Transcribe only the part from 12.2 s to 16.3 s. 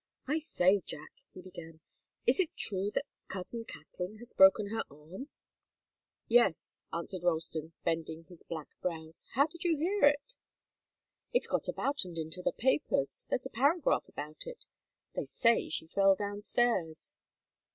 the papers. There's a paragraph about it. They say she fell